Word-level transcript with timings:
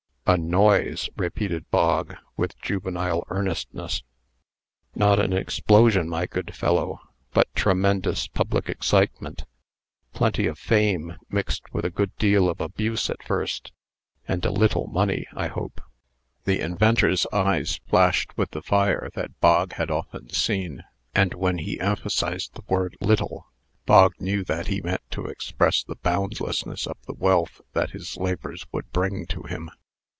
"A 0.27 0.37
noise!" 0.37 1.09
repeated 1.17 1.69
Bog, 1.71 2.15
with 2.37 2.57
juvenile 2.61 3.25
earnestness. 3.27 4.01
"Not 4.95 5.19
an 5.19 5.33
explosion, 5.33 6.07
my 6.07 6.25
good 6.25 6.55
fellow, 6.55 6.99
but 7.33 7.53
tremendous 7.53 8.27
public 8.27 8.69
excitement 8.69 9.43
plenty 10.13 10.47
of 10.47 10.57
fame, 10.57 11.17
mixed 11.29 11.63
with 11.73 11.83
a 11.83 11.89
good 11.89 12.15
deal 12.15 12.47
of 12.49 12.61
abuse 12.61 13.09
at 13.09 13.21
first, 13.21 13.73
and 14.25 14.45
a 14.45 14.51
little 14.53 14.87
money, 14.87 15.25
I 15.33 15.47
hope." 15.47 15.81
The 16.45 16.61
inventor's 16.61 17.27
eyes 17.33 17.81
flashed 17.89 18.31
with 18.37 18.51
the 18.51 18.61
fire 18.63 19.09
that 19.15 19.37
Bog 19.41 19.73
had 19.73 19.91
often 19.91 20.29
seen; 20.29 20.83
and 21.13 21.33
when 21.33 21.57
he 21.57 21.77
emphasized 21.77 22.53
the 22.53 22.63
word 22.69 22.95
"little," 23.01 23.47
Bog 23.85 24.13
knew 24.17 24.45
that 24.45 24.67
he 24.67 24.79
meant 24.79 25.01
to 25.11 25.25
express 25.25 25.83
the 25.83 25.97
boundlessness 25.97 26.87
of 26.87 26.95
the 27.05 27.15
wealth 27.15 27.59
that 27.73 27.89
his 27.91 28.15
labors 28.15 28.65
would 28.71 28.89
bring 28.93 29.25
to 29.25 29.43
him. 29.43 29.69